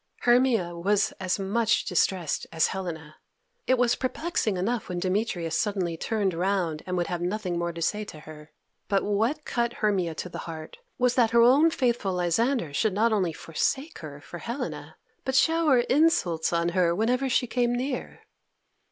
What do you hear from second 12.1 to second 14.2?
Lysander should not only forsake her